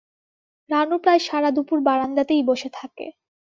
রানু 0.69 0.95
প্রায় 1.03 1.21
সারা 1.27 1.49
দুপুর 1.51 1.77
বারান্দাতেই 1.81 2.41
বসে 2.49 2.69
থাকে। 2.73 3.05